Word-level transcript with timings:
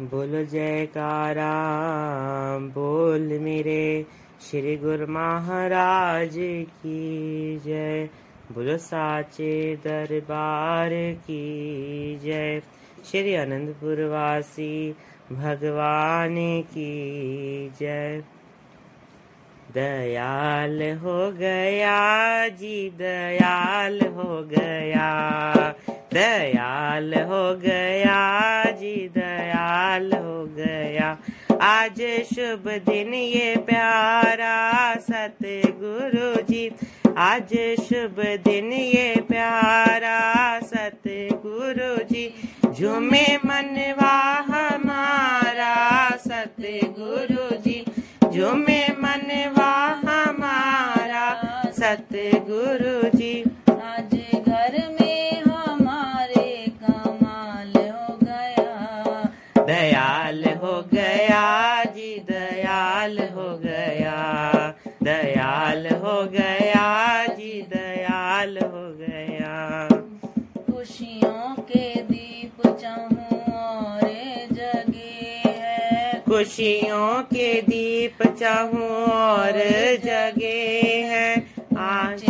बोलो 0.00 0.44
जयकारा, 0.44 1.52
बोल 2.58 3.38
मेरे 3.38 4.06
श्री 4.40 4.76
गुरु 4.76 5.06
महाराज 5.06 6.34
की 6.68 7.58
जय। 7.64 8.08
बोलो 8.52 8.76
साचे 8.76 9.76
दरबार 9.76 10.90
की 11.12 11.42
जय। 12.24 12.62
श्री 13.10 13.34
अनंतपुर 13.34 14.04
वासी 14.04 14.94
भगवान 15.32 16.62
की 16.62 16.92
जय। 17.80 18.24
दयाल 19.74 20.82
हो 20.82 21.32
गया 21.32 22.48
जी, 22.48 22.90
दयाल 22.90 24.00
हो 24.00 24.42
गया। 24.42 25.54
दयाल 26.14 27.14
हो 27.14 27.54
गया 27.54 28.18
जी, 28.70 29.10
दयाल 29.14 30.12
हो 30.12 30.44
गया। 30.58 31.18
आज 31.62 32.00
शुभ 32.34 32.68
दिन 32.88 33.14
ये 33.14 33.54
प्यारा 33.56 34.94
सतगुरु 34.94 36.42
जी। 36.42 36.70
आज 37.16 37.52
शुभ 37.80 38.20
दिन 38.44 38.72
ये 38.72 39.14
प्यारा 39.28 40.60
सतगुरु 40.60 42.04
जी। 42.04 42.26
झूमे 42.72 43.38
मनवा 43.44 44.16
हमारा 44.48 45.74
सतगुरु 46.16 47.56
जी। 47.56 47.84
झूमे 48.32 48.79
गया 60.82 61.84
जी 61.84 62.14
दयाल 62.30 63.18
हो 63.18 63.48
गया 63.58 64.16
दयाल 65.02 65.86
हो 65.86 66.22
गया 66.26 67.26
जी 67.26 67.60
दयाल 67.74 68.58
हो 68.58 68.82
गया। 68.98 69.88
खुशियों 70.70 71.54
के 71.62 72.02
दीप 72.02 72.66
चाहूँ 72.66 73.40
और 73.52 74.00
जगे 74.52 75.42
है। 75.46 76.20
खुशियों 76.28 77.22
के 77.22 77.52
दीप 77.62 78.22
चाहूँ 78.40 78.90
और 79.06 79.58
जगे 80.04 80.66
है। 81.06 81.28
आज 81.78 82.24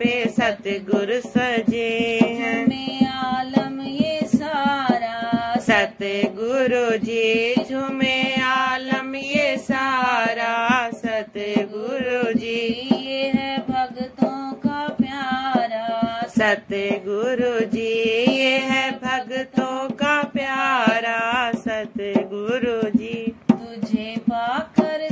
पे 0.00 0.28
सतगुरु 0.28 1.20
सजे 1.30 2.18
हैं। 2.22 2.66
में 2.66 3.06
आलम 3.06 3.80
ये 3.80 4.20
सारा। 4.24 5.56
सतगुरु 5.60 6.98
जी 6.98 7.54
झूमे 7.70 8.40
आलम 8.42 9.14
ये 9.16 9.56
सारा। 9.56 10.90
सतगुरु 10.90 12.32
जी 12.32 12.58
ये 13.02 13.32
है 13.34 13.58
भक्तों 13.58 14.52
का 14.52 14.88
प्यारा। 14.88 16.26
सतगुरु 16.28 17.66
जी 17.66 17.92
ये 18.38 18.58
है 18.58 18.90
भक्तों 18.90 19.90
का 19.90 20.22
प्यारा। 20.22 21.52
सतगुरु 21.52 22.90
जी। 22.98 23.36
तुझे 23.50 24.16
पाकर 24.18 25.08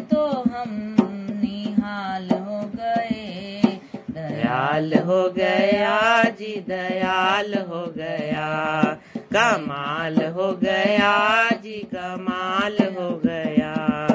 दयाल 4.78 4.94
हो 4.94 5.30
गया 5.30 6.22
जी 6.22 6.64
दयाल 6.68 7.54
हो 7.54 7.92
गया। 7.96 8.98
कमाल 9.16 10.16
हो 10.16 10.52
गया 10.52 11.50
जी 11.50 11.89
कमाल 11.94 12.72
हो 12.72 13.22
गया। 13.27 13.74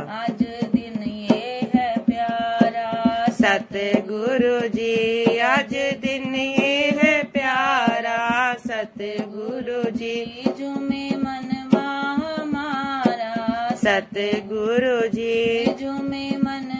आज 0.09 0.45
दिन 0.75 1.03
ये 1.03 1.71
है 1.75 1.99
प्यारा। 1.99 3.25
सतगुरु 3.29 4.67
जी 4.67 5.37
आज 5.37 5.75
दिन 5.75 6.35
ये 6.35 6.99
है 7.03 7.23
प्यारा। 7.23 8.53
सतगुरु 8.53 9.91
जी। 9.91 10.43
जुमे 10.59 11.09
मन 11.09 11.69
हमारा। 11.75 13.75
सतगुरु 13.75 15.07
जी। 15.07 15.65
जुमे 15.65 16.09
में 16.09 16.37
मनवा 16.37 16.43
हमारा 16.43 16.72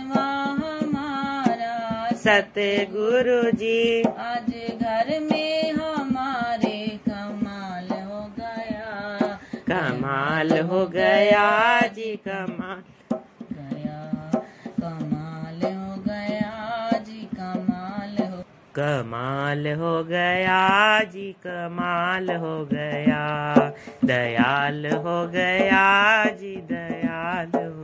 सतगुरु 2.23 3.39
जी 3.61 3.78
आज 4.25 4.50
घर 4.81 5.07
में 5.22 5.72
हमारे 5.79 6.78
कमाल 7.07 7.88
हो 8.09 8.19
गया। 8.38 9.31
कमाल 9.69 10.51
हो 10.69 10.85
गया 10.95 11.47
जी 11.97 12.16
कमाल। 12.28 12.81
गया 13.57 14.00
कमाल 14.79 15.61
हो 15.63 15.95
गया 16.07 16.53
जी 17.07 17.22
कमाल 17.35 18.17
हो 18.31 18.41
कमाल 18.79 19.67
हो 19.81 19.94
गया 20.13 20.59
जी 21.16 21.31
कमाल 21.47 22.29
हो 22.45 22.55
गया। 22.73 23.22
दयाल 24.05 24.85
हो 25.05 25.17
गया 25.35 25.85
जी 26.40 26.55
दयाल 26.72 27.51
हो 27.55 27.82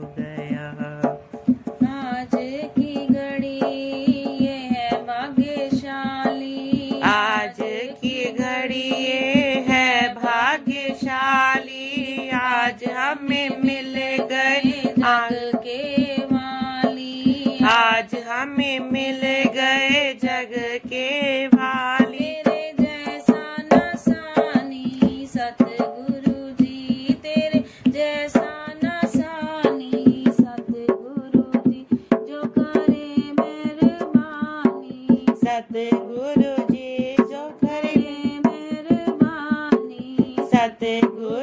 सतगुरु 35.42 36.54
जी 36.72 37.16
जो 37.32 37.44
करे 37.64 38.06
मेहरबानी 38.46 40.06
सतगुरु 40.54 41.39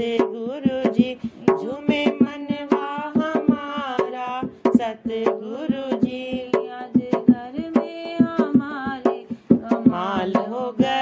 सतगुरु 0.00 0.76
जी 0.96 1.08
झूमे 1.54 1.98
मनवा 2.20 2.86
हमारा। 3.16 4.28
सतगुरु 4.76 5.82
जी 6.04 6.20
आज 6.76 6.96
घर 7.32 7.58
में 7.76 8.16
हमारे 8.20 9.18
कमाल 9.50 10.32
हो 10.52 10.64
गया 10.80 10.99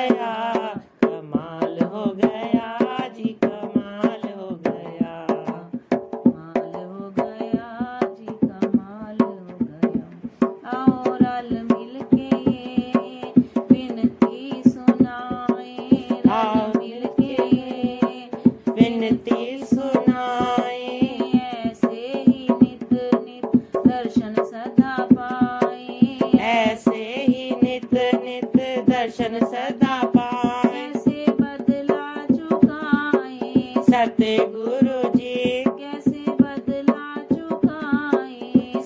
सतगुरु 34.19 35.19
जी। 35.19 35.65
कैसे 35.65 36.25
बदला 36.31 37.23
चुकाए? 37.35 38.83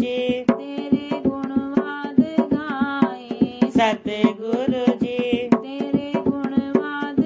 जी। 0.00 0.40
तेरे 0.40 1.22
गुणवाद 1.26 2.20
गाए। 2.54 3.70
सतगुरु 3.70 4.92
जी। 4.94 5.48
तेरे 5.54 6.12
गुणवाद 6.20 7.20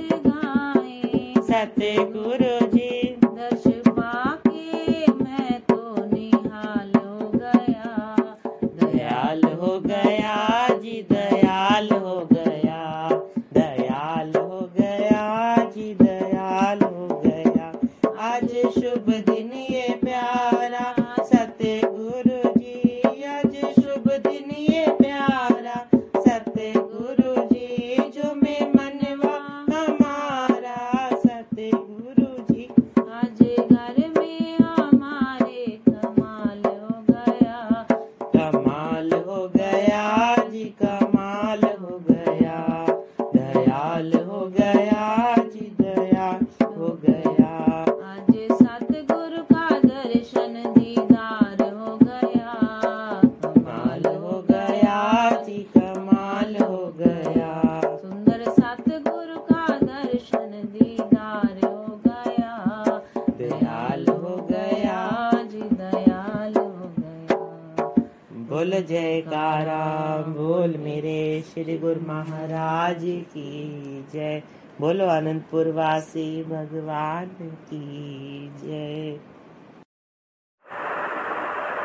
बोल 70.67 70.77
मेरे 70.77 71.45
श्री 71.55 71.79
गुरु 71.79 72.01
महाराज 72.01 73.01
की 73.05 74.07
जय। 74.13 74.43
बोलो 74.81 75.07
अनंतपुर 75.07 75.69
वासी 75.73 76.45
भगवान 76.45 77.27
की 77.41 78.51
जय। 78.63 79.21